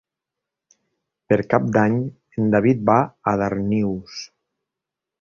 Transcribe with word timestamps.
Per 1.33 1.37
Cap 1.51 1.69
d'Any 1.77 1.99
en 2.07 2.51
David 2.57 2.83
va 2.91 2.99
a 3.33 3.39
Darnius. 3.45 4.21